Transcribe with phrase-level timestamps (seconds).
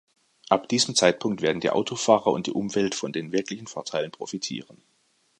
[0.49, 4.81] Ab diesem Zeitpunkt werden die Autofahrer und die Umwelt von den wirklichen Vorteilen profitieren.